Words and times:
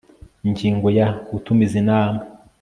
Ingingo 0.45 0.87
ya 0.97 1.07
Gutumiza 1.29 1.75
inama 1.83 2.21